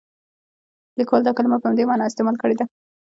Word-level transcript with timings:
لیکوال 0.97 1.21
دا 1.23 1.31
کلمه 1.37 1.57
په 1.59 1.67
همدې 1.69 1.83
معنا 1.89 2.03
استعمال 2.07 2.35
کړې 2.41 2.55
ده. 2.59 2.65